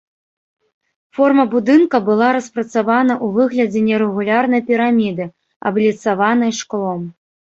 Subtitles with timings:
[1.17, 5.25] Форма будынка была распрацавана ў выглядзе нерэгулярнай піраміды,
[5.71, 7.01] абліцаванай шклом.